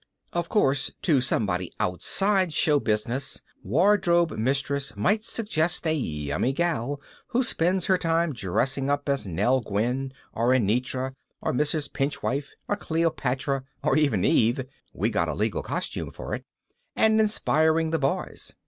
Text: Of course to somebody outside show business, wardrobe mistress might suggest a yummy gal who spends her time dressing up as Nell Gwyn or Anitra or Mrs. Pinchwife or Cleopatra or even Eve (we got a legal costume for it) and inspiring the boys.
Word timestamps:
Of 0.33 0.49
course 0.49 0.89
to 1.03 1.21
somebody 1.21 1.71
outside 1.79 2.53
show 2.53 2.79
business, 2.79 3.43
wardrobe 3.61 4.31
mistress 4.35 4.95
might 4.97 5.23
suggest 5.23 5.85
a 5.85 5.93
yummy 5.93 6.53
gal 6.53 6.99
who 7.27 7.43
spends 7.43 7.85
her 7.85 7.99
time 7.99 8.33
dressing 8.33 8.89
up 8.89 9.07
as 9.07 9.27
Nell 9.27 9.61
Gwyn 9.61 10.11
or 10.33 10.55
Anitra 10.55 11.13
or 11.39 11.53
Mrs. 11.53 11.93
Pinchwife 11.93 12.55
or 12.67 12.77
Cleopatra 12.77 13.63
or 13.83 13.95
even 13.95 14.25
Eve 14.25 14.65
(we 14.91 15.11
got 15.11 15.29
a 15.29 15.35
legal 15.35 15.61
costume 15.61 16.09
for 16.09 16.33
it) 16.33 16.45
and 16.95 17.19
inspiring 17.19 17.91
the 17.91 17.99
boys. 17.99 18.53